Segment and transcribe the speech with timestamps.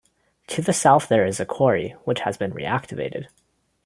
[0.47, 3.27] To the south there is a quarry, which has been reactivated.